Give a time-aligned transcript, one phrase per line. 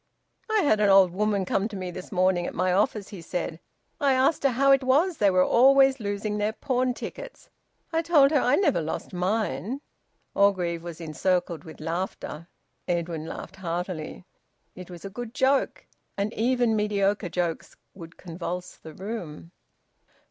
[0.49, 3.59] "I had an old woman come to me this morning at my office," he said.
[3.99, 7.51] "I asked her how it was they were always losing their pawn tickets.
[7.93, 9.81] I told her I never lost mine." Osmond
[10.33, 12.47] Orgreave was encircled with laughter.
[12.87, 14.25] Edwin laughed heartily.
[14.73, 15.85] It was a good joke.
[16.17, 19.51] And even mediocre jokes would convulse the room.